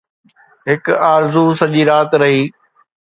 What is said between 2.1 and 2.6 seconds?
رهي